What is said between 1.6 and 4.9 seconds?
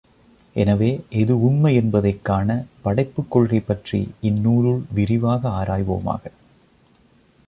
என்பதைக் காணப் படைப்புக் கொள்கை பற்றி இந்நூலுள்